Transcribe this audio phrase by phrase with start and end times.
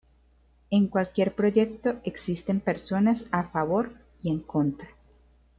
[0.71, 3.91] En cualquier proyecto existen personas a favor
[4.23, 4.89] y en contra.